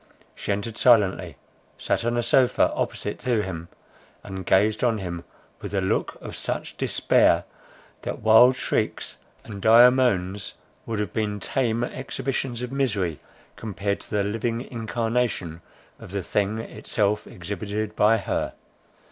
[0.33, 1.37] She entered silently,
[1.77, 3.67] sat on a sofa opposite to him,
[4.23, 5.23] and gazed on him
[5.61, 7.43] with a look of such despair,
[8.01, 10.55] that wildest shrieks and dire moans
[10.87, 13.19] would have been tame exhibitions of misery,
[13.55, 15.61] compared to the living incarnation
[15.99, 18.53] of the thing itself exhibited by her.